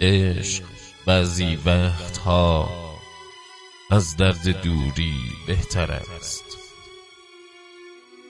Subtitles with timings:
[0.00, 0.64] عشق
[1.06, 2.70] بعضی وقتها
[3.90, 5.14] از درد دوری
[5.46, 6.44] بهتر است.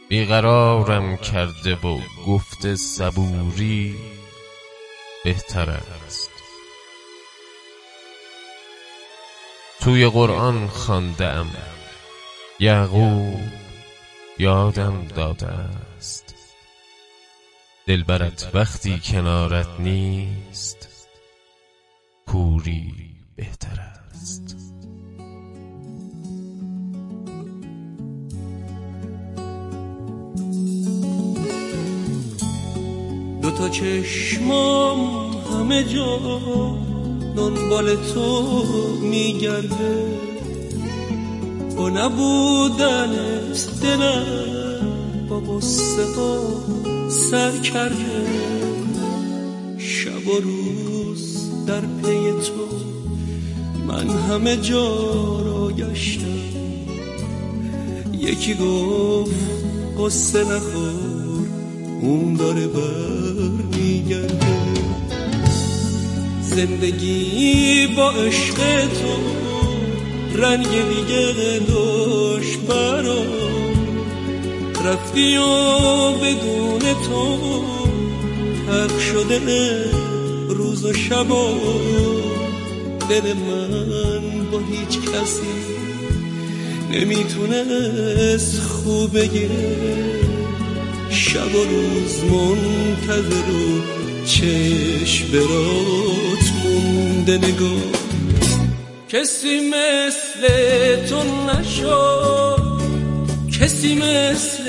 [0.09, 3.97] بیقرارم کرده و گفت صبوری
[5.25, 6.31] بهتر است.
[9.81, 11.47] توی قرآن خواندم
[12.61, 13.41] یعقوب
[14.39, 16.35] یادم داده است.
[17.87, 20.90] دلبرت وقتی کنارت نیست
[22.33, 22.95] کوری
[23.37, 23.81] بهتر
[24.11, 24.57] است.
[33.43, 36.19] دو تا چشمام همه جا
[37.37, 38.53] دنبال تو
[39.03, 40.07] میگرده.
[41.77, 43.11] با نبودن
[43.83, 44.25] دلم
[45.29, 46.07] با غصه
[47.09, 48.27] سر کرده.
[49.79, 50.80] شب و روز
[51.71, 52.69] در پی تو
[53.87, 54.89] من همه جا
[55.41, 56.41] را گشتم.
[58.19, 59.35] یکی گفت
[59.99, 61.47] قصه نخور
[62.03, 64.47] اون داره بر میگرده
[66.43, 69.15] زندگی با عشق تو
[70.43, 73.23] رنگ دیگه دوش برا
[74.85, 77.39] رفتی و بدون تو
[78.67, 79.39] تق شده
[80.55, 81.61] روز و شب و
[83.11, 85.53] دل من با هیچ کسی
[86.93, 90.11] نمی‌تونست خوب بگیره
[91.11, 93.81] شب و روز منتظر و
[94.27, 98.01] چشم برات مونده نگاه.
[99.09, 102.81] کسی مثل تو نشد
[103.61, 104.65] کسی مثل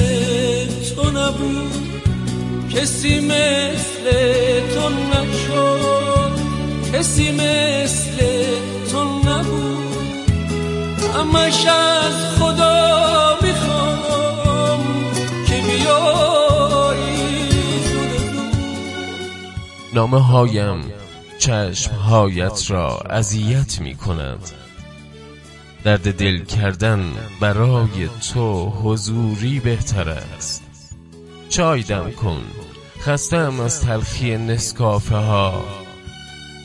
[0.95, 2.00] تو نبود.
[2.75, 4.03] کسی مثل
[4.73, 6.31] تو نشد
[6.93, 8.45] کسی مثل
[8.91, 9.81] تو نبود.
[11.15, 14.79] همش از خدا می‌خوام
[15.47, 16.61] که بیایی
[19.93, 20.91] نامه هایم
[21.39, 24.51] چشم هایت را اذیت می کند
[25.83, 30.63] درد دل کردن برای تو حضوری بهتر است.
[31.49, 32.43] چای دم کن.
[33.01, 35.63] خستم از تلخی نسکافه ها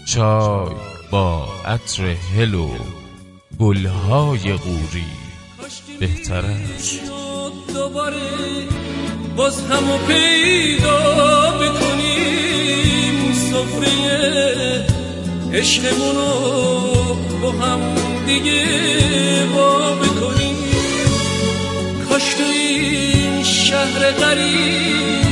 [0.06, 0.74] چای
[1.10, 2.69] با عطر هلو
[3.58, 5.04] گلهای قوری
[6.00, 7.00] بهتر است.
[7.74, 8.16] دوباره
[9.36, 10.98] باز همو پیدا
[11.50, 14.86] بکنیم سفره
[15.53, 17.80] عشقمونو با هم
[18.26, 18.64] دیگه
[19.54, 20.56] با بکنیم.
[22.08, 25.25] کاش تو این شهر غریب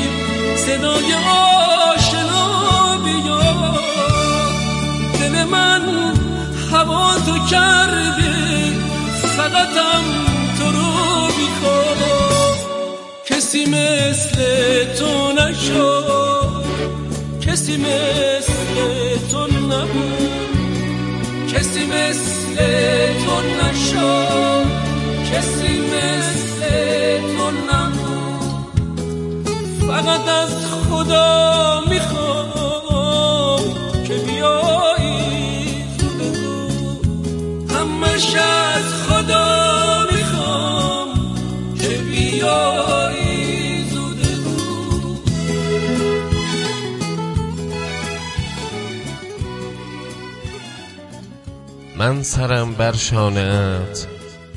[0.66, 1.14] صدای
[1.94, 3.80] آشنا بیاد
[5.20, 5.82] دل من
[6.72, 8.34] هوا تو کرده
[9.36, 10.04] فقطم
[10.58, 12.00] تو رو بیخواد
[13.26, 14.36] کسی مثل
[14.98, 16.64] تو نشد.
[17.40, 18.76] کسی مثل
[19.30, 20.30] تو نبود.
[21.54, 22.56] کسی مثل
[23.24, 24.66] تو نشد.
[25.32, 26.43] کسی مثل
[30.04, 33.60] فقط از خدا می‌خوام
[34.06, 35.84] که بیایی
[37.70, 41.08] همش از خدا می‌خوام
[41.80, 42.84] که بیایی
[51.96, 54.06] من سرم بر شانه‌ات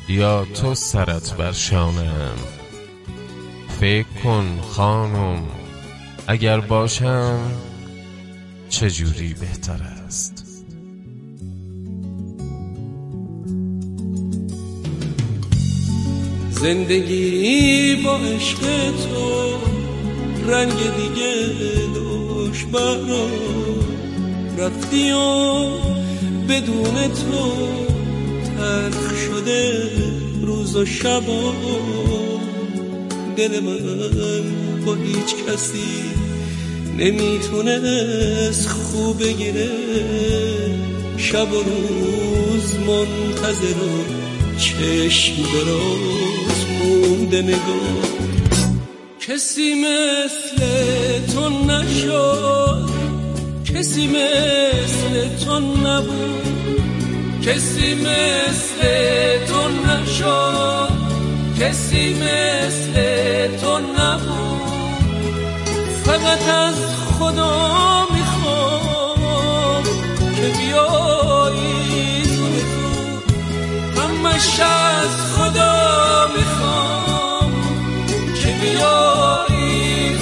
[0.10, 2.38] یا تو سرت بر شانه‌ام؟
[3.80, 5.44] فکر کن خانم
[6.28, 7.40] اگر باشم
[8.70, 10.64] چجوری بهتر است؟
[16.50, 18.60] زندگی با عشق
[18.92, 19.58] تو
[20.52, 21.46] رنگ دیگه
[21.94, 23.28] دوش برا
[24.58, 25.70] رفتی و
[26.50, 27.68] بدون تو
[28.58, 29.90] تلخ شده
[30.42, 31.54] روز و شبا
[33.38, 34.44] دل من
[34.86, 36.04] با هیچ کسی
[36.98, 39.70] نمی‌تونست خوب بگیره.
[41.18, 44.04] شب و روز منتظر و
[44.58, 48.04] چشم دراز مونده نگاه.
[49.20, 50.60] کسی مثل
[51.34, 52.90] تو نشد
[53.74, 56.48] کسی مثل تو نبود.
[57.46, 58.82] کسی مثل
[59.48, 60.97] تو نشد.
[61.60, 62.94] کسی مثل
[63.58, 64.62] تو نبود.
[66.04, 69.84] فقط از خدا می‌خوام
[70.36, 72.48] که بیایی تو.
[74.02, 77.52] همش از خدا می‌خوام
[78.44, 80.18] که بیایی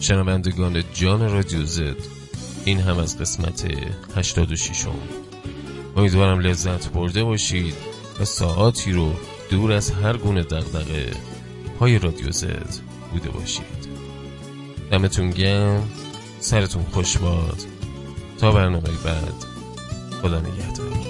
[0.00, 2.19] شنوندگان جان رادیو زد.
[2.64, 3.64] این هم از قسمت
[4.16, 4.90] 86 م
[5.96, 7.74] امیدوارم لذت برده باشید
[8.20, 9.14] و ساعاتی رو
[9.50, 11.12] دور از هر گونه دغدغه
[11.78, 12.74] پای رادیو زد
[13.12, 13.80] بوده باشید.
[14.90, 15.82] دمتون گم
[16.40, 17.62] سرتون خوش باد.
[18.38, 19.44] تا برنامه بعد
[20.22, 21.09] خدا نگهدار.